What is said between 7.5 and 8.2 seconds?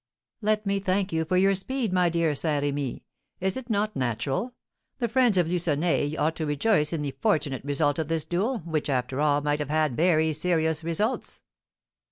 result of